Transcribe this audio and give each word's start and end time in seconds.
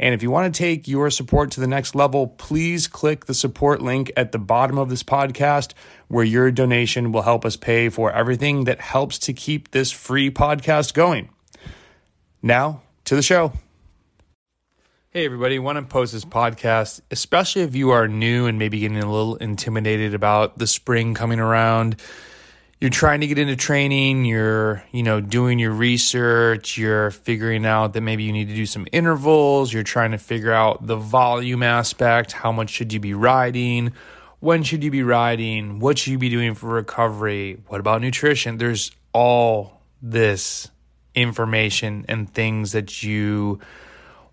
And 0.00 0.14
if 0.14 0.22
you 0.22 0.30
want 0.30 0.52
to 0.52 0.58
take 0.58 0.88
your 0.88 1.10
support 1.10 1.50
to 1.52 1.60
the 1.60 1.66
next 1.66 1.94
level, 1.94 2.26
please 2.26 2.88
click 2.88 3.26
the 3.26 3.34
support 3.34 3.82
link 3.82 4.10
at 4.16 4.32
the 4.32 4.38
bottom 4.38 4.78
of 4.78 4.88
this 4.88 5.02
podcast, 5.02 5.74
where 6.08 6.24
your 6.24 6.50
donation 6.50 7.12
will 7.12 7.20
help 7.20 7.44
us 7.44 7.54
pay 7.54 7.90
for 7.90 8.10
everything 8.10 8.64
that 8.64 8.80
helps 8.80 9.18
to 9.18 9.34
keep 9.34 9.72
this 9.72 9.92
free 9.92 10.30
podcast 10.30 10.94
going. 10.94 11.28
Now 12.40 12.80
to 13.04 13.14
the 13.14 13.22
show. 13.22 13.52
Hey, 15.10 15.26
everybody. 15.26 15.58
Want 15.58 15.76
to 15.76 15.82
post 15.82 16.14
this 16.14 16.24
podcast, 16.24 17.02
especially 17.10 17.62
if 17.62 17.76
you 17.76 17.90
are 17.90 18.08
new 18.08 18.46
and 18.46 18.58
maybe 18.58 18.78
getting 18.78 19.02
a 19.02 19.12
little 19.12 19.36
intimidated 19.36 20.14
about 20.14 20.56
the 20.56 20.66
spring 20.66 21.12
coming 21.12 21.40
around 21.40 22.00
you're 22.80 22.90
trying 22.90 23.20
to 23.20 23.26
get 23.26 23.38
into 23.38 23.56
training, 23.56 24.24
you're, 24.24 24.82
you 24.90 25.02
know, 25.02 25.20
doing 25.20 25.58
your 25.58 25.70
research, 25.70 26.78
you're 26.78 27.10
figuring 27.10 27.66
out 27.66 27.92
that 27.92 28.00
maybe 28.00 28.22
you 28.22 28.32
need 28.32 28.48
to 28.48 28.54
do 28.54 28.64
some 28.64 28.86
intervals, 28.90 29.70
you're 29.70 29.82
trying 29.82 30.12
to 30.12 30.18
figure 30.18 30.52
out 30.52 30.86
the 30.86 30.96
volume 30.96 31.62
aspect, 31.62 32.32
how 32.32 32.50
much 32.50 32.70
should 32.70 32.92
you 32.92 32.98
be 32.98 33.12
riding, 33.12 33.92
when 34.40 34.62
should 34.62 34.82
you 34.82 34.90
be 34.90 35.02
riding, 35.02 35.78
what 35.78 35.98
should 35.98 36.12
you 36.12 36.18
be 36.18 36.30
doing 36.30 36.54
for 36.54 36.68
recovery, 36.68 37.58
what 37.66 37.80
about 37.80 38.00
nutrition? 38.00 38.56
There's 38.56 38.90
all 39.12 39.82
this 40.00 40.70
information 41.14 42.06
and 42.08 42.32
things 42.32 42.72
that 42.72 43.02
you 43.02 43.60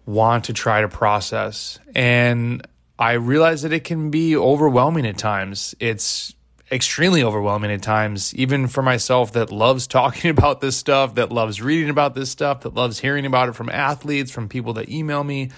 want 0.05 0.45
to 0.45 0.53
try 0.53 0.79
to 0.79 0.87
process. 0.87 1.79
And 1.93 2.65
I 2.97 3.13
realize 3.13 3.63
that 3.63 3.73
it 3.73 3.83
can 3.83 4.09
be 4.09 4.37
overwhelming 4.37 5.05
at 5.05 5.17
times. 5.17 5.75
It's 5.81 6.33
extremely 6.71 7.23
overwhelming 7.23 7.71
at 7.71 7.81
times, 7.81 8.35
even 8.35 8.67
for 8.67 8.81
myself 8.81 9.33
that 9.33 9.51
loves 9.51 9.87
talking 9.87 10.31
about 10.31 10.61
this 10.61 10.77
stuff, 10.77 11.15
that 11.15 11.31
loves 11.31 11.61
reading 11.61 11.89
about 11.89 12.15
this 12.15 12.29
stuff, 12.29 12.61
that 12.61 12.73
loves 12.73 12.99
hearing 12.99 13.25
about 13.25 13.49
it 13.49 13.55
from 13.55 13.69
athletes, 13.69 14.31
from 14.31 14.49
people 14.49 14.73
that 14.73 14.89
email 14.89 15.23
me. 15.23 15.49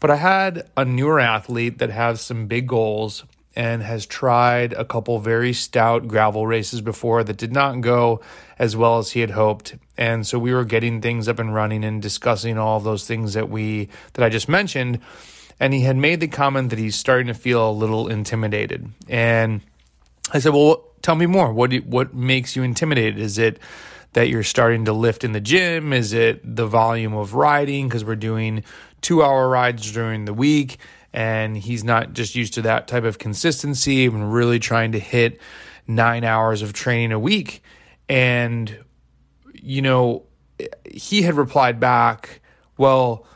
But 0.00 0.10
I 0.10 0.16
had 0.16 0.68
a 0.76 0.84
newer 0.84 1.20
athlete 1.20 1.78
that 1.78 1.90
has 1.90 2.20
some 2.20 2.46
big 2.46 2.66
goals 2.66 3.24
and 3.56 3.82
has 3.82 4.04
tried 4.04 4.72
a 4.72 4.84
couple 4.84 5.18
very 5.18 5.52
stout 5.52 6.08
gravel 6.08 6.46
races 6.46 6.80
before 6.80 7.22
that 7.24 7.36
did 7.36 7.52
not 7.52 7.80
go 7.80 8.20
as 8.58 8.76
well 8.76 8.98
as 8.98 9.12
he 9.12 9.20
had 9.20 9.30
hoped. 9.30 9.76
And 9.96 10.26
so 10.26 10.38
we 10.38 10.52
were 10.52 10.64
getting 10.64 11.00
things 11.00 11.28
up 11.28 11.38
and 11.38 11.54
running 11.54 11.84
and 11.84 12.02
discussing 12.02 12.58
all 12.58 12.80
those 12.80 13.06
things 13.06 13.34
that 13.34 13.48
we 13.48 13.88
that 14.14 14.24
I 14.24 14.28
just 14.28 14.48
mentioned. 14.48 15.00
And 15.60 15.72
he 15.72 15.82
had 15.82 15.96
made 15.96 16.18
the 16.18 16.28
comment 16.28 16.70
that 16.70 16.80
he's 16.80 16.96
starting 16.96 17.28
to 17.28 17.34
feel 17.34 17.70
a 17.70 17.72
little 17.72 18.08
intimidated. 18.08 18.90
And 19.08 19.60
I 20.32 20.38
said, 20.38 20.52
well, 20.52 20.84
tell 21.02 21.14
me 21.14 21.26
more. 21.26 21.52
What, 21.52 21.72
what 21.84 22.14
makes 22.14 22.56
you 22.56 22.62
intimidated? 22.62 23.18
Is 23.18 23.38
it 23.38 23.58
that 24.14 24.28
you're 24.28 24.42
starting 24.42 24.84
to 24.86 24.92
lift 24.92 25.24
in 25.24 25.32
the 25.32 25.40
gym? 25.40 25.92
Is 25.92 26.12
it 26.12 26.56
the 26.56 26.66
volume 26.66 27.14
of 27.14 27.34
riding? 27.34 27.88
Because 27.88 28.04
we're 28.04 28.16
doing 28.16 28.64
two 29.00 29.22
hour 29.22 29.48
rides 29.48 29.92
during 29.92 30.24
the 30.24 30.34
week 30.34 30.78
and 31.12 31.56
he's 31.56 31.84
not 31.84 32.12
just 32.12 32.34
used 32.34 32.54
to 32.54 32.62
that 32.62 32.88
type 32.88 33.04
of 33.04 33.18
consistency 33.18 34.06
and 34.06 34.32
really 34.32 34.58
trying 34.58 34.92
to 34.92 34.98
hit 34.98 35.40
nine 35.86 36.24
hours 36.24 36.62
of 36.62 36.72
training 36.72 37.12
a 37.12 37.18
week. 37.18 37.62
And, 38.08 38.84
you 39.54 39.80
know, 39.80 40.24
he 40.84 41.22
had 41.22 41.34
replied 41.34 41.78
back, 41.78 42.40
well, 42.76 43.26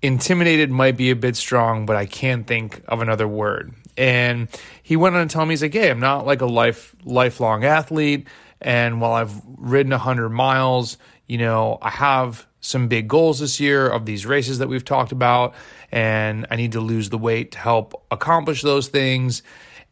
intimidated 0.00 0.70
might 0.70 0.96
be 0.96 1.10
a 1.10 1.16
bit 1.16 1.36
strong, 1.36 1.86
but 1.86 1.96
I 1.96 2.06
can't 2.06 2.46
think 2.46 2.82
of 2.86 3.02
another 3.02 3.26
word. 3.26 3.72
And 3.98 4.48
he 4.82 4.96
went 4.96 5.16
on 5.16 5.26
to 5.26 5.32
tell 5.32 5.44
me, 5.44 5.52
he's 5.52 5.62
like, 5.62 5.74
hey, 5.74 5.90
I'm 5.90 6.00
not 6.00 6.24
like 6.24 6.40
a 6.40 6.46
life 6.46 6.94
lifelong 7.04 7.64
athlete. 7.64 8.28
And 8.60 9.00
while 9.00 9.12
I've 9.12 9.34
ridden 9.58 9.90
100 9.90 10.30
miles, 10.30 10.98
you 11.26 11.36
know, 11.36 11.78
I 11.82 11.90
have 11.90 12.46
some 12.60 12.88
big 12.88 13.08
goals 13.08 13.40
this 13.40 13.60
year 13.60 13.88
of 13.88 14.06
these 14.06 14.24
races 14.24 14.58
that 14.58 14.68
we've 14.68 14.84
talked 14.84 15.12
about. 15.12 15.54
And 15.90 16.46
I 16.50 16.56
need 16.56 16.72
to 16.72 16.80
lose 16.80 17.10
the 17.10 17.18
weight 17.18 17.52
to 17.52 17.58
help 17.58 18.06
accomplish 18.10 18.62
those 18.62 18.88
things. 18.88 19.42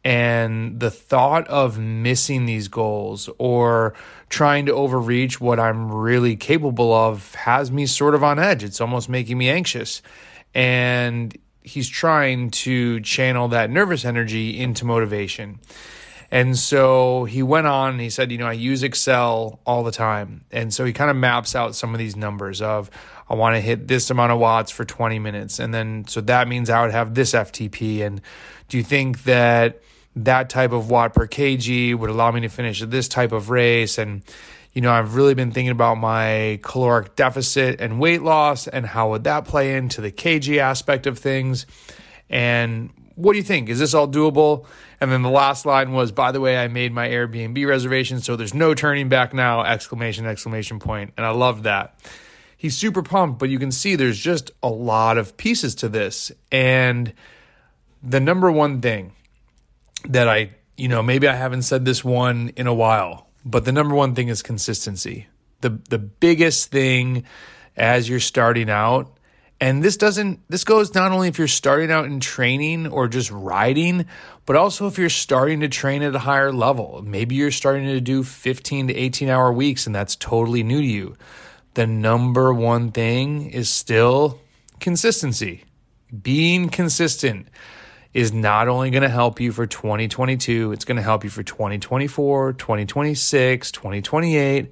And 0.03 0.79
the 0.79 0.91
thought 0.91 1.47
of 1.49 1.77
missing 1.77 2.45
these 2.45 2.69
goals 2.69 3.29
or 3.37 3.93
trying 4.29 4.67
to 4.67 4.73
overreach 4.73 5.41
what 5.41 5.59
I'm 5.59 5.91
really 5.91 6.37
capable 6.37 6.93
of 6.93 7.35
has 7.35 7.71
me 7.71 7.85
sort 7.85 8.15
of 8.15 8.23
on 8.23 8.39
edge. 8.39 8.63
It's 8.63 8.79
almost 8.79 9.09
making 9.09 9.37
me 9.37 9.49
anxious. 9.49 10.01
And 10.53 11.37
he's 11.67 11.89
trying 11.89 12.49
to 12.51 12.99
channel 13.01 13.49
that 13.49 13.69
nervous 13.69 14.05
energy 14.05 14.59
into 14.59 14.85
motivation. 14.85 15.59
And 16.29 16.57
so 16.57 17.23
he 17.23 17.41
went 17.41 17.67
on 17.67 17.99
he 17.99 18.09
said, 18.09 18.31
you 18.31 18.37
know, 18.37 18.47
I 18.47 18.53
use 18.53 18.83
Excel 18.83 19.59
all 19.65 19.83
the 19.83 19.91
time. 19.91 20.43
And 20.51 20.73
so 20.73 20.83
he 20.83 20.91
kind 20.91 21.09
of 21.09 21.15
maps 21.15 21.55
out 21.55 21.75
some 21.75 21.93
of 21.93 21.99
these 21.99 22.15
numbers 22.15 22.61
of 22.61 22.89
I 23.29 23.35
want 23.35 23.55
to 23.55 23.61
hit 23.61 23.87
this 23.87 24.09
amount 24.09 24.31
of 24.31 24.39
watts 24.39 24.71
for 24.71 24.85
20 24.85 25.19
minutes. 25.19 25.59
And 25.59 25.73
then 25.73 26.05
so 26.07 26.21
that 26.21 26.47
means 26.47 26.69
I 26.69 26.81
would 26.81 26.91
have 26.91 27.13
this 27.13 27.33
FTP. 27.33 28.01
And 28.05 28.21
do 28.69 28.77
you 28.77 28.83
think 28.83 29.23
that 29.23 29.81
that 30.25 30.49
type 30.49 30.71
of 30.71 30.89
watt 30.89 31.13
per 31.13 31.27
kg 31.27 31.95
would 31.95 32.09
allow 32.09 32.31
me 32.31 32.41
to 32.41 32.49
finish 32.49 32.81
this 32.81 33.07
type 33.07 33.31
of 33.31 33.49
race? 33.49 33.97
And 33.97 34.23
you 34.73 34.81
know, 34.81 34.91
I've 34.91 35.15
really 35.15 35.33
been 35.33 35.51
thinking 35.51 35.71
about 35.71 35.95
my 35.95 36.59
caloric 36.61 37.15
deficit 37.15 37.81
and 37.81 37.99
weight 37.99 38.21
loss 38.21 38.67
and 38.67 38.85
how 38.85 39.09
would 39.09 39.23
that 39.23 39.45
play 39.45 39.75
into 39.75 40.01
the 40.01 40.11
kg 40.11 40.59
aspect 40.59 41.07
of 41.07 41.17
things. 41.17 41.65
And 42.29 42.91
what 43.15 43.33
do 43.33 43.37
you 43.37 43.43
think? 43.43 43.69
Is 43.69 43.79
this 43.79 43.95
all 43.95 44.07
doable? 44.07 44.67
And 45.01 45.11
then 45.11 45.23
the 45.23 45.31
last 45.31 45.65
line 45.65 45.93
was, 45.93 46.11
by 46.11 46.31
the 46.31 46.39
way, 46.39 46.57
I 46.57 46.67
made 46.67 46.93
my 46.93 47.07
Airbnb 47.07 47.67
reservation, 47.67 48.21
so 48.21 48.35
there's 48.35 48.53
no 48.53 48.75
turning 48.75 49.09
back 49.09 49.33
now! 49.33 49.63
Exclamation, 49.63 50.27
exclamation 50.27 50.77
point. 50.77 51.11
And 51.17 51.25
I 51.25 51.31
love 51.31 51.63
that. 51.63 51.99
He's 52.55 52.77
super 52.77 53.01
pumped, 53.01 53.39
but 53.39 53.49
you 53.49 53.57
can 53.57 53.71
see 53.71 53.95
there's 53.95 54.19
just 54.19 54.51
a 54.61 54.69
lot 54.69 55.17
of 55.17 55.37
pieces 55.37 55.73
to 55.75 55.89
this. 55.89 56.31
And 56.51 57.13
the 58.03 58.19
number 58.19 58.51
one 58.51 58.81
thing 58.81 59.13
that 60.05 60.27
I, 60.27 60.51
you 60.75 60.87
know, 60.87 61.01
maybe 61.03 61.27
I 61.27 61.35
haven't 61.35 61.63
said 61.63 61.85
this 61.85 62.03
one 62.03 62.51
in 62.55 62.67
a 62.67 62.73
while, 62.73 63.27
but 63.45 63.65
the 63.65 63.71
number 63.71 63.95
one 63.95 64.15
thing 64.15 64.27
is 64.27 64.41
consistency. 64.41 65.27
The 65.61 65.79
the 65.89 65.97
biggest 65.97 66.71
thing 66.71 67.23
as 67.75 68.07
you're 68.07 68.19
starting 68.19 68.69
out 68.69 69.17
and 69.59 69.83
this 69.83 69.97
doesn't 69.97 70.39
this 70.49 70.63
goes 70.63 70.93
not 70.93 71.11
only 71.11 71.27
if 71.27 71.39
you're 71.39 71.47
starting 71.47 71.91
out 71.91 72.05
in 72.05 72.19
training 72.19 72.87
or 72.87 73.07
just 73.07 73.31
riding, 73.31 74.05
but 74.45 74.55
also 74.55 74.87
if 74.87 74.99
you're 74.99 75.09
starting 75.09 75.61
to 75.61 75.67
train 75.67 76.03
at 76.03 76.15
a 76.15 76.19
higher 76.19 76.51
level. 76.51 77.01
Maybe 77.03 77.35
you're 77.35 77.51
starting 77.51 77.85
to 77.85 77.99
do 77.99 78.23
15 78.23 78.89
to 78.89 78.95
18 78.95 79.29
hour 79.29 79.51
weeks 79.51 79.87
and 79.87 79.95
that's 79.95 80.15
totally 80.15 80.61
new 80.61 80.81
to 80.81 80.87
you. 80.87 81.17
The 81.73 81.87
number 81.87 82.53
one 82.53 82.91
thing 82.91 83.49
is 83.49 83.69
still 83.69 84.39
consistency. 84.79 85.63
Being 86.21 86.69
consistent 86.69 87.47
is 88.17 88.33
not 88.33 88.67
only 88.67 88.89
going 88.89 89.03
to 89.03 89.09
help 89.09 89.39
you 89.39 89.51
for 89.51 89.67
2022, 89.67 90.71
it's 90.71 90.85
going 90.85 90.95
to 90.95 91.03
help 91.03 91.23
you 91.23 91.29
for 91.29 91.43
2024, 91.43 92.53
2026, 92.53 93.71
2028. 93.71 94.71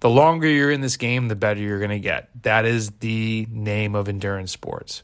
The 0.00 0.08
longer 0.08 0.48
you're 0.48 0.70
in 0.70 0.80
this 0.80 0.96
game, 0.96 1.28
the 1.28 1.36
better 1.36 1.60
you're 1.60 1.78
going 1.78 1.90
to 1.90 1.98
get. 1.98 2.30
That 2.42 2.64
is 2.64 2.88
the 3.00 3.46
name 3.50 3.94
of 3.94 4.08
endurance 4.08 4.50
sports. 4.50 5.02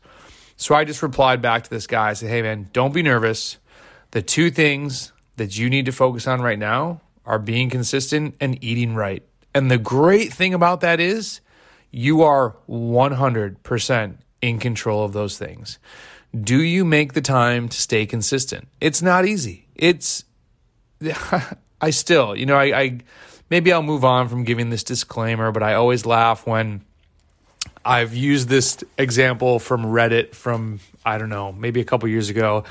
So 0.56 0.75
I 0.75 0.84
just 0.84 1.02
replied 1.02 1.43
back 1.43 1.64
to 1.64 1.70
this 1.70 1.87
guy. 1.87 2.08
I 2.08 2.12
said, 2.14 2.31
hey, 2.31 2.40
man, 2.40 2.70
don't 2.73 2.94
be 2.94 3.02
nervous. 3.02 3.58
The 4.12 4.23
two 4.23 4.50
things 4.50 5.12
that 5.37 5.58
you 5.58 5.69
need 5.69 5.84
to 5.84 5.93
focus 5.93 6.26
on 6.26 6.40
right 6.40 6.58
now 6.58 7.02
are 7.26 7.38
being 7.38 7.69
consistent 7.69 8.37
and 8.40 8.56
eating 8.64 8.94
right. 8.94 9.23
And 9.55 9.70
the 9.70 9.76
great 9.76 10.32
thing 10.32 10.55
about 10.55 10.81
that 10.81 10.99
is 10.99 11.43
you 11.90 12.23
are 12.23 12.56
100% 12.70 14.14
in 14.40 14.58
control 14.61 15.05
of 15.05 15.12
those 15.12 15.37
things 15.37 15.78
do 16.43 16.61
you 16.62 16.85
make 16.85 17.12
the 17.12 17.21
time 17.21 17.69
to 17.69 17.77
stay 17.77 18.06
consistent? 18.06 18.69
It's 18.81 19.03
not 19.03 19.27
easy. 19.27 19.67
It's 19.75 20.25
I 21.81 21.91
still, 21.91 22.35
you 22.37 22.47
know, 22.47 22.56
I, 22.56 22.81
I 22.81 22.99
maybe 23.50 23.73
I'll 23.73 23.83
move 23.83 24.05
on 24.05 24.29
from 24.29 24.44
giving 24.44 24.71
this 24.71 24.83
disclaimer, 24.83 25.53
but 25.53 25.62
I 25.62 25.75
always 25.75 26.06
laugh 26.06 26.47
when 26.47 26.83
I've 27.85 28.15
used 28.15 28.49
this 28.49 28.83
example 28.99 29.59
from 29.59 29.85
Reddit 29.85 30.35
from 30.35 30.81
I 31.05 31.19
don't 31.19 31.29
know, 31.29 31.53
maybe 31.53 31.81
a 31.81 31.85
couple 31.85 32.09
years 32.09 32.31
ago 32.31 32.65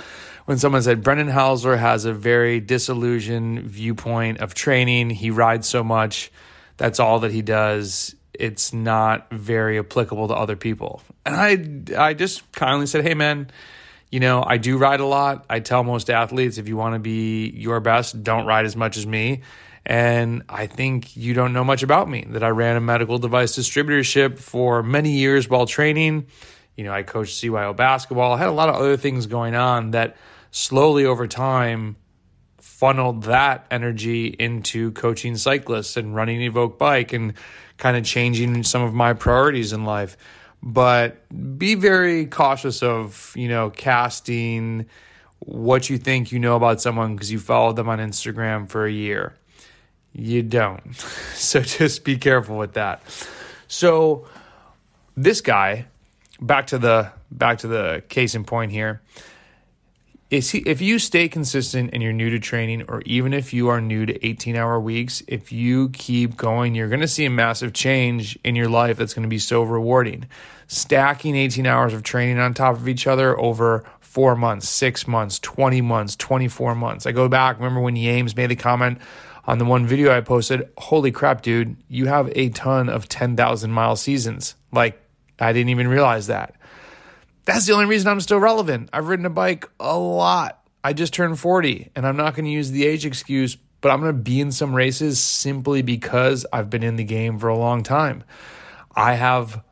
when 0.46 0.58
someone 0.60 0.82
said 0.82 1.04
Brendan 1.04 1.30
Housler 1.30 1.78
has 1.78 2.06
a 2.06 2.14
very 2.14 2.60
disillusioned 2.60 3.64
viewpoint 3.64 4.40
of 4.40 4.54
training. 4.54 5.10
He 5.10 5.32
rides 5.32 5.68
so 5.68 5.84
much. 5.84 6.32
That's 6.78 7.00
all 7.00 7.20
that 7.20 7.32
he 7.32 7.42
does. 7.42 8.16
It's 8.40 8.74
not 8.74 9.30
very 9.32 9.80
applicable 9.80 10.28
to 10.30 10.34
other 10.34 10.56
people. 10.56 11.02
And 11.26 11.36
I 11.96 12.10
I 12.10 12.14
just 12.14 12.50
kindly 12.52 12.88
said, 12.88 13.04
"Hey 13.04 13.14
man, 13.14 13.50
you 14.12 14.20
know, 14.20 14.44
I 14.46 14.58
do 14.58 14.78
ride 14.78 15.00
a 15.00 15.06
lot. 15.06 15.46
I 15.50 15.60
tell 15.60 15.84
most 15.84 16.10
athletes 16.10 16.58
if 16.58 16.68
you 16.68 16.78
want 16.78 16.96
to 16.96 17.00
be 17.00 17.50
your 17.50 17.80
best, 17.80 18.24
don't 18.24 18.46
ride 18.46 18.66
as 18.66 18.76
much 18.76 18.98
as 18.98 19.06
me." 19.06 19.42
And 19.86 20.44
I 20.50 20.66
think 20.66 21.16
you 21.16 21.34
don't 21.34 21.54
know 21.54 21.64
much 21.64 21.84
about 21.84 22.10
me 22.10 22.26
that 22.30 22.44
I 22.44 22.50
ran 22.50 22.76
a 22.76 22.82
medical 22.82 23.20
device 23.20 23.56
distributorship 23.56 24.40
for 24.40 24.81
many 24.81 25.12
years 25.12 25.48
while 25.48 25.68
training. 25.68 26.26
You 26.76 26.86
know, 26.86 26.92
I 26.92 27.04
coached 27.04 27.36
CYO 27.42 27.76
basketball. 27.76 28.34
I 28.34 28.40
had 28.40 28.48
a 28.48 28.52
lot 28.52 28.70
of 28.70 28.76
other 28.76 28.98
things 28.98 29.28
going 29.28 29.54
on 29.56 29.92
that 29.92 30.18
slowly 30.50 31.06
over 31.06 31.28
time 31.28 31.98
funneled 32.77 33.24
that 33.24 33.66
energy 33.72 34.27
into 34.27 34.92
coaching 34.92 35.38
cyclists 35.38 35.95
and 35.95 36.13
running 36.13 36.42
Evoke 36.42 36.77
Bike 36.77 37.13
and 37.13 37.33
kind 37.77 37.95
of 37.95 38.04
changing 38.04 38.63
some 38.63 38.81
of 38.81 38.94
my 38.94 39.13
priorities 39.13 39.72
in 39.72 39.86
life. 39.86 40.18
But 40.62 41.18
be 41.57 41.75
very 41.75 42.25
cautious 42.25 42.83
of, 42.83 43.31
you 43.33 43.48
know, 43.48 43.69
casting 43.69 44.88
what 45.39 45.89
you 45.89 45.98
think 45.98 46.33
you 46.33 46.39
know 46.39 46.57
about 46.57 46.81
someone 46.81 47.16
because 47.16 47.31
you 47.31 47.39
followed 47.39 47.77
them 47.77 47.88
on 47.88 48.00
Instagram 48.00 48.68
for 48.69 48.86
a 48.86 48.92
year. 48.92 49.36
You 50.12 50.44
don't. 50.44 50.83
So 51.36 51.62
just 51.62 52.04
be 52.04 52.18
careful 52.18 52.57
with 52.57 52.74
that. 52.74 53.04
So 53.68 54.28
this 55.16 55.42
guy, 55.42 55.86
back 56.42 56.68
to 56.68 56.78
the 56.78 57.12
back 57.30 57.60
to 57.60 57.68
the 57.68 58.04
case 58.10 58.36
in 58.36 58.44
point 58.44 58.71
here 58.71 59.01
if 60.31 60.81
you 60.81 60.98
stay 61.00 61.30
consistent 61.30 61.92
and 61.94 62.01
you're 62.01 62.13
new 62.13 62.30
to 62.31 62.39
training, 62.39 62.86
or 62.88 63.01
even 63.06 63.33
if 63.33 63.54
you 63.54 63.69
are 63.69 63.80
new 63.80 64.06
to 64.06 64.25
18 64.25 64.56
hour 64.56 64.80
weeks, 64.80 65.22
if 65.27 65.51
you 65.51 65.89
keep 65.89 66.36
going, 66.36 66.74
you're 66.74 66.89
going 66.89 67.01
to 67.01 67.07
see 67.07 67.25
a 67.25 67.30
massive 67.30 67.74
change 67.74 68.38
in 68.44 68.56
your 68.56 68.69
life 68.69 68.98
that's 68.98 69.13
going 69.13 69.24
to 69.24 69.30
be 69.30 69.39
so 69.39 69.62
rewarding. 69.62 70.27
Stacking 70.68 71.36
18 71.36 71.68
hours 71.68 71.94
of 71.94 72.01
training 72.01 72.39
on 72.39 72.54
top 72.54 72.75
of 72.75 72.88
each 72.88 73.06
other 73.06 73.39
over 73.39 73.86
four 74.00 74.36
months, 74.36 74.68
six 74.68 75.07
months, 75.07 75.39
20 75.39 75.81
months, 75.81 76.16
24 76.16 76.74
months. 76.74 77.06
I 77.06 77.12
go 77.12 77.28
back, 77.28 77.57
remember 77.57 77.81
when 77.81 77.95
Yames 77.95 78.36
made 78.36 78.48
the 78.48 78.56
comment 78.56 79.00
on 79.45 79.60
the 79.60 79.66
one 79.66 79.86
video 79.86 80.16
I 80.16 80.21
posted, 80.21 80.68
holy 80.78 81.12
crap, 81.12 81.44
dude, 81.44 81.78
you 81.88 82.07
have 82.07 82.31
a 82.36 82.50
ton 82.50 82.89
of 82.89 83.07
10,000 83.07 83.71
mile 83.71 83.95
seasons. 83.95 84.56
Like, 84.71 85.00
I 85.38 85.54
didn't 85.54 85.69
even 85.69 85.88
realize 85.88 86.28
that. 86.28 86.55
That's 87.45 87.68
the 87.68 87.74
only 87.74 87.86
reason 87.86 88.07
I'm 88.07 88.21
still 88.21 88.39
relevant. 88.39 88.89
I've 88.92 89.07
ridden 89.07 89.25
a 89.25 89.30
bike 89.30 89.69
a 89.80 89.97
lot. 89.97 90.62
I 90.83 90.94
just 90.94 91.13
turned 91.13 91.39
40 91.39 91.92
and 91.95 92.06
I'm 92.06 92.18
not 92.18 92.36
going 92.36 92.45
to 92.45 92.51
use 92.51 92.71
the 92.71 92.86
age 92.86 93.06
excuse, 93.06 93.56
but 93.81 93.92
I'm 93.92 94.01
going 94.01 94.15
to 94.15 94.21
be 94.21 94.42
in 94.42 94.51
some 94.51 94.74
races 94.74 95.19
simply 95.19 95.81
because 95.81 96.45
I've 96.51 96.69
been 96.69 96.83
in 96.83 96.95
the 96.95 97.03
game 97.03 97.39
for 97.39 97.47
a 97.47 97.57
long 97.57 97.83
time. 97.83 98.24
I 98.95 99.13
have 99.13 99.63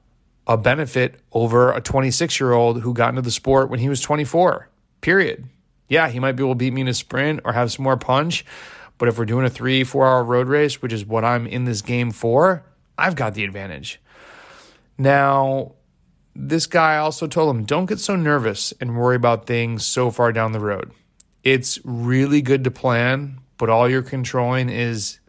a 0.45 0.57
benefit 0.57 1.19
over 1.31 1.71
a 1.71 1.81
26 1.81 2.39
year 2.39 2.53
old 2.53 2.81
who 2.81 2.93
got 2.93 3.09
into 3.09 3.21
the 3.21 3.31
sport 3.31 3.69
when 3.69 3.79
he 3.79 3.89
was 3.89 4.01
24, 4.01 4.69
period. 5.01 5.45
Yeah, 5.89 6.09
he 6.09 6.19
might 6.19 6.33
be 6.33 6.43
able 6.43 6.53
to 6.53 6.57
beat 6.57 6.73
me 6.73 6.81
in 6.81 6.87
a 6.87 6.93
sprint 6.93 7.41
or 7.43 7.53
have 7.53 7.71
some 7.71 7.83
more 7.83 7.97
punch. 7.97 8.45
But 8.97 9.09
if 9.09 9.17
we're 9.17 9.25
doing 9.25 9.45
a 9.45 9.49
three, 9.49 9.83
four 9.83 10.05
hour 10.05 10.23
road 10.23 10.47
race, 10.47 10.81
which 10.81 10.93
is 10.93 11.05
what 11.05 11.25
I'm 11.25 11.47
in 11.47 11.65
this 11.65 11.81
game 11.81 12.11
for, 12.11 12.63
I've 12.97 13.15
got 13.15 13.33
the 13.33 13.43
advantage. 13.43 13.99
Now, 14.97 15.73
this 16.35 16.65
guy 16.65 16.97
also 16.97 17.27
told 17.27 17.55
him, 17.55 17.63
don't 17.63 17.85
get 17.85 17.99
so 17.99 18.15
nervous 18.15 18.73
and 18.79 18.97
worry 18.97 19.15
about 19.15 19.45
things 19.45 19.85
so 19.85 20.11
far 20.11 20.31
down 20.31 20.51
the 20.51 20.59
road. 20.59 20.91
It's 21.43 21.79
really 21.83 22.41
good 22.41 22.63
to 22.63 22.71
plan, 22.71 23.39
but 23.57 23.69
all 23.69 23.89
you're 23.89 24.01
controlling 24.01 24.69
is, 24.69 25.19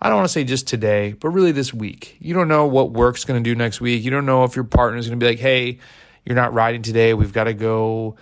I 0.00 0.08
don't 0.08 0.18
want 0.18 0.28
to 0.28 0.32
say 0.32 0.44
just 0.44 0.68
today, 0.68 1.12
but 1.12 1.30
really 1.30 1.52
this 1.52 1.72
week. 1.72 2.16
You 2.20 2.34
don't 2.34 2.48
know 2.48 2.66
what 2.66 2.92
work's 2.92 3.24
going 3.24 3.42
to 3.42 3.50
do 3.50 3.54
next 3.56 3.80
week. 3.80 4.04
You 4.04 4.10
don't 4.10 4.26
know 4.26 4.44
if 4.44 4.54
your 4.54 4.64
partner's 4.64 5.08
going 5.08 5.18
to 5.18 5.24
be 5.24 5.30
like, 5.30 5.38
hey, 5.40 5.78
you're 6.24 6.36
not 6.36 6.52
riding 6.52 6.82
today. 6.82 7.14
We've 7.14 7.32
got 7.32 7.44
to 7.44 7.54
go 7.54 8.16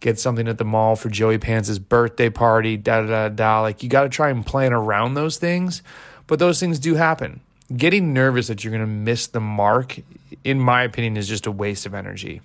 get 0.00 0.18
something 0.18 0.46
at 0.46 0.58
the 0.58 0.64
mall 0.64 0.96
for 0.96 1.08
Joey 1.08 1.38
Pants' 1.38 1.78
birthday 1.78 2.30
party, 2.30 2.76
da 2.76 3.02
da 3.02 3.06
da 3.06 3.28
da. 3.28 3.60
Like, 3.62 3.82
you 3.82 3.88
got 3.88 4.02
to 4.02 4.08
try 4.08 4.30
and 4.30 4.44
plan 4.44 4.72
around 4.72 5.14
those 5.14 5.38
things, 5.38 5.82
but 6.26 6.38
those 6.38 6.60
things 6.60 6.78
do 6.78 6.94
happen 6.94 7.40
getting 7.76 8.14
nervous 8.14 8.46
that 8.48 8.64
you're 8.64 8.70
going 8.70 8.80
to 8.80 8.86
miss 8.86 9.26
the 9.26 9.40
mark, 9.40 9.98
in 10.44 10.60
my 10.60 10.82
opinion, 10.82 11.16
is 11.16 11.28
just 11.28 11.46
a 11.46 11.52
waste 11.52 11.86
of 11.86 11.94
energy. 11.94 12.40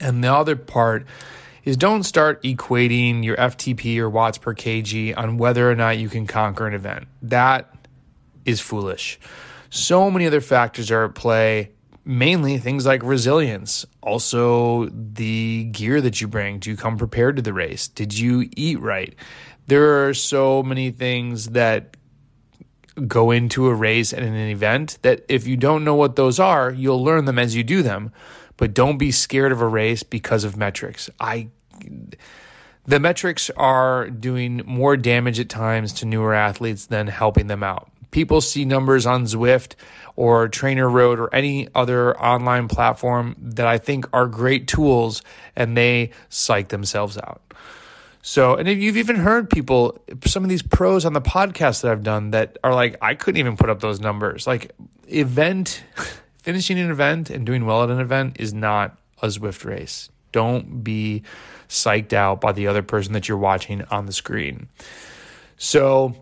And 0.00 0.22
the 0.22 0.32
other 0.32 0.56
part 0.56 1.06
is 1.64 1.76
don't 1.76 2.02
start 2.02 2.42
equating 2.42 3.24
your 3.24 3.36
FTP 3.36 3.98
or 3.98 4.10
watts 4.10 4.38
per 4.38 4.54
kg 4.54 5.16
on 5.16 5.38
whether 5.38 5.70
or 5.70 5.76
not 5.76 5.98
you 5.98 6.08
can 6.08 6.26
conquer 6.26 6.66
an 6.66 6.74
event. 6.74 7.06
That 7.22 7.72
is 8.44 8.60
foolish. 8.60 9.20
So 9.70 10.10
many 10.10 10.26
other 10.26 10.40
factors 10.40 10.90
are 10.90 11.04
at 11.04 11.14
play, 11.14 11.70
mainly 12.04 12.58
things 12.58 12.84
like 12.84 13.02
resilience, 13.02 13.86
also 14.02 14.86
the 14.86 15.64
gear 15.64 16.00
that 16.00 16.20
you 16.20 16.28
bring. 16.28 16.58
Do 16.58 16.70
you 16.70 16.76
come 16.76 16.98
prepared 16.98 17.36
to 17.36 17.42
the 17.42 17.52
race? 17.52 17.88
Did 17.88 18.18
you 18.18 18.48
eat 18.56 18.80
right? 18.80 19.14
There 19.68 20.06
are 20.06 20.14
so 20.14 20.62
many 20.62 20.90
things 20.90 21.50
that 21.50 21.96
go 23.06 23.30
into 23.30 23.68
a 23.68 23.74
race 23.74 24.12
and 24.12 24.24
an 24.24 24.34
event 24.34 24.98
that 25.02 25.24
if 25.28 25.46
you 25.46 25.56
don't 25.56 25.84
know 25.84 25.94
what 25.94 26.16
those 26.16 26.38
are, 26.38 26.70
you'll 26.70 27.02
learn 27.02 27.24
them 27.24 27.38
as 27.38 27.56
you 27.56 27.62
do 27.62 27.82
them. 27.82 28.12
But 28.56 28.74
don't 28.74 28.98
be 28.98 29.10
scared 29.10 29.52
of 29.52 29.60
a 29.60 29.66
race 29.66 30.02
because 30.02 30.44
of 30.44 30.56
metrics. 30.56 31.08
I 31.18 31.48
the 32.84 33.00
metrics 33.00 33.50
are 33.56 34.10
doing 34.10 34.62
more 34.66 34.96
damage 34.96 35.38
at 35.38 35.48
times 35.48 35.92
to 35.94 36.06
newer 36.06 36.34
athletes 36.34 36.86
than 36.86 37.06
helping 37.06 37.46
them 37.46 37.62
out. 37.62 37.88
People 38.10 38.40
see 38.40 38.64
numbers 38.64 39.06
on 39.06 39.24
Zwift 39.24 39.74
or 40.16 40.48
Trainer 40.48 40.88
Road 40.88 41.18
or 41.18 41.34
any 41.34 41.68
other 41.74 42.18
online 42.20 42.68
platform 42.68 43.36
that 43.38 43.66
I 43.66 43.78
think 43.78 44.06
are 44.12 44.26
great 44.26 44.68
tools 44.68 45.22
and 45.56 45.76
they 45.76 46.10
psych 46.28 46.68
themselves 46.68 47.16
out. 47.16 47.40
So, 48.24 48.54
and 48.54 48.68
you've 48.68 48.96
even 48.96 49.16
heard 49.16 49.50
people, 49.50 49.98
some 50.24 50.44
of 50.44 50.48
these 50.48 50.62
pros 50.62 51.04
on 51.04 51.12
the 51.12 51.20
podcast 51.20 51.82
that 51.82 51.90
I've 51.90 52.04
done 52.04 52.30
that 52.30 52.56
are 52.62 52.72
like, 52.72 52.96
I 53.02 53.14
couldn't 53.14 53.40
even 53.40 53.56
put 53.56 53.68
up 53.68 53.80
those 53.80 53.98
numbers. 53.98 54.46
Like, 54.46 54.70
event, 55.08 55.82
finishing 56.36 56.78
an 56.78 56.88
event 56.88 57.30
and 57.30 57.44
doing 57.44 57.66
well 57.66 57.82
at 57.82 57.90
an 57.90 57.98
event 57.98 58.36
is 58.38 58.54
not 58.54 58.96
a 59.20 59.26
Zwift 59.26 59.64
race. 59.64 60.08
Don't 60.30 60.84
be 60.84 61.24
psyched 61.68 62.12
out 62.12 62.40
by 62.40 62.52
the 62.52 62.68
other 62.68 62.82
person 62.82 63.12
that 63.14 63.28
you're 63.28 63.38
watching 63.38 63.82
on 63.90 64.06
the 64.06 64.12
screen. 64.12 64.68
So, 65.56 66.14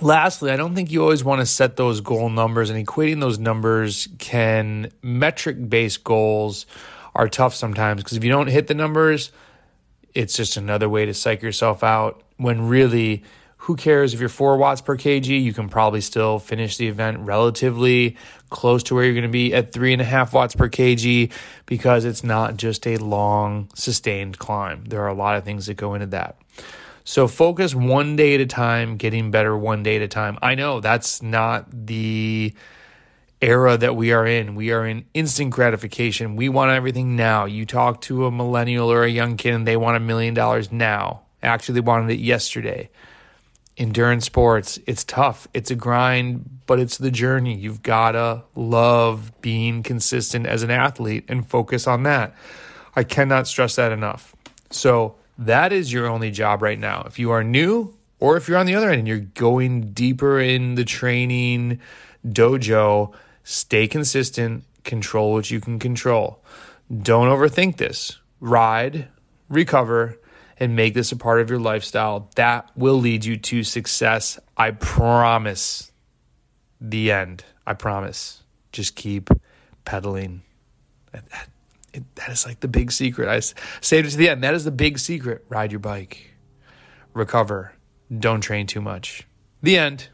lastly, 0.00 0.50
I 0.50 0.56
don't 0.56 0.74
think 0.74 0.90
you 0.90 1.02
always 1.02 1.22
want 1.22 1.40
to 1.40 1.46
set 1.46 1.76
those 1.76 2.00
goal 2.00 2.30
numbers 2.30 2.70
and 2.70 2.86
equating 2.86 3.20
those 3.20 3.38
numbers 3.38 4.08
can 4.18 4.90
metric 5.02 5.68
based 5.68 6.02
goals 6.02 6.64
are 7.14 7.28
tough 7.28 7.54
sometimes 7.54 8.02
because 8.02 8.16
if 8.16 8.24
you 8.24 8.30
don't 8.30 8.46
hit 8.46 8.68
the 8.68 8.74
numbers, 8.74 9.32
it's 10.14 10.36
just 10.36 10.56
another 10.56 10.88
way 10.88 11.06
to 11.06 11.14
psych 11.14 11.42
yourself 11.42 11.82
out 11.82 12.22
when 12.36 12.68
really 12.68 13.22
who 13.64 13.76
cares 13.76 14.14
if 14.14 14.20
you're 14.20 14.28
four 14.28 14.56
watts 14.56 14.80
per 14.80 14.96
kg 14.96 15.26
you 15.26 15.52
can 15.52 15.68
probably 15.68 16.00
still 16.00 16.38
finish 16.38 16.76
the 16.76 16.88
event 16.88 17.18
relatively 17.20 18.16
close 18.50 18.82
to 18.82 18.94
where 18.94 19.04
you're 19.04 19.14
going 19.14 19.22
to 19.22 19.28
be 19.28 19.54
at 19.54 19.72
three 19.72 19.92
and 19.92 20.02
a 20.02 20.04
half 20.04 20.34
watts 20.34 20.54
per 20.54 20.68
kg 20.68 21.32
because 21.66 22.04
it's 22.04 22.22
not 22.22 22.56
just 22.56 22.86
a 22.86 22.96
long 22.96 23.68
sustained 23.74 24.38
climb. 24.38 24.84
There 24.84 25.00
are 25.02 25.08
a 25.08 25.14
lot 25.14 25.36
of 25.36 25.44
things 25.44 25.66
that 25.66 25.74
go 25.74 25.94
into 25.94 26.08
that. 26.08 26.36
So 27.04 27.26
focus 27.26 27.74
one 27.74 28.16
day 28.16 28.34
at 28.34 28.40
a 28.40 28.46
time 28.46 28.96
getting 28.96 29.30
better 29.30 29.56
one 29.56 29.82
day 29.82 29.96
at 29.96 30.02
a 30.02 30.08
time. 30.08 30.38
I 30.42 30.54
know 30.54 30.80
that's 30.80 31.22
not 31.22 31.66
the 31.70 32.52
era 33.42 33.76
that 33.76 33.96
we 33.96 34.12
are 34.12 34.26
in. 34.26 34.54
We 34.54 34.70
are 34.70 34.86
in 34.86 35.04
instant 35.14 35.50
gratification. 35.50 36.36
We 36.36 36.48
want 36.48 36.72
everything 36.72 37.16
now. 37.16 37.46
You 37.46 37.64
talk 37.64 38.00
to 38.02 38.26
a 38.26 38.30
millennial 38.30 38.90
or 38.92 39.04
a 39.04 39.08
young 39.08 39.36
kid 39.36 39.54
and 39.54 39.66
they 39.66 39.76
want 39.76 39.96
a 39.96 40.00
million 40.00 40.34
dollars 40.34 40.70
now. 40.70 41.22
Actually, 41.42 41.74
they 41.74 41.80
wanted 41.80 42.10
it 42.10 42.20
yesterday. 42.20 42.90
Endurance 43.78 44.26
sports, 44.26 44.78
it's 44.86 45.04
tough. 45.04 45.48
It's 45.54 45.70
a 45.70 45.74
grind, 45.74 46.60
but 46.66 46.78
it's 46.78 46.98
the 46.98 47.10
journey. 47.10 47.54
You've 47.54 47.82
got 47.82 48.12
to 48.12 48.42
love 48.54 49.32
being 49.40 49.82
consistent 49.82 50.46
as 50.46 50.62
an 50.62 50.70
athlete 50.70 51.24
and 51.28 51.48
focus 51.48 51.86
on 51.86 52.02
that. 52.02 52.34
I 52.94 53.04
cannot 53.04 53.46
stress 53.46 53.76
that 53.76 53.92
enough. 53.92 54.36
So, 54.70 55.16
that 55.38 55.72
is 55.72 55.90
your 55.90 56.06
only 56.06 56.30
job 56.30 56.60
right 56.60 56.78
now. 56.78 57.04
If 57.06 57.18
you 57.18 57.30
are 57.30 57.42
new 57.42 57.94
or 58.18 58.36
if 58.36 58.46
you're 58.46 58.58
on 58.58 58.66
the 58.66 58.74
other 58.74 58.90
end 58.90 58.98
and 58.98 59.08
you're 59.08 59.20
going 59.20 59.92
deeper 59.92 60.38
in 60.38 60.74
the 60.74 60.84
training 60.84 61.80
dojo, 62.26 63.14
Stay 63.44 63.86
consistent, 63.86 64.64
control 64.84 65.32
what 65.32 65.50
you 65.50 65.60
can 65.60 65.78
control. 65.78 66.42
Don't 67.02 67.28
overthink 67.28 67.76
this. 67.76 68.18
Ride, 68.40 69.08
recover, 69.48 70.18
and 70.58 70.76
make 70.76 70.94
this 70.94 71.12
a 71.12 71.16
part 71.16 71.40
of 71.40 71.50
your 71.50 71.58
lifestyle. 71.58 72.30
That 72.36 72.70
will 72.76 72.96
lead 72.96 73.24
you 73.24 73.36
to 73.36 73.64
success. 73.64 74.38
I 74.56 74.72
promise. 74.72 75.90
The 76.80 77.12
end. 77.12 77.44
I 77.66 77.74
promise. 77.74 78.42
Just 78.72 78.94
keep 78.94 79.30
pedaling. 79.84 80.42
That, 81.12 81.24
that 82.14 82.30
is 82.30 82.46
like 82.46 82.60
the 82.60 82.68
big 82.68 82.92
secret. 82.92 83.28
I 83.28 83.40
saved 83.40 84.08
it 84.08 84.10
to 84.10 84.16
the 84.16 84.28
end. 84.28 84.44
That 84.44 84.54
is 84.54 84.64
the 84.64 84.70
big 84.70 84.98
secret. 84.98 85.44
Ride 85.48 85.72
your 85.72 85.80
bike. 85.80 86.34
Recover. 87.14 87.72
Don't 88.16 88.40
train 88.40 88.66
too 88.66 88.80
much. 88.80 89.26
The 89.62 89.76
end. 89.76 90.08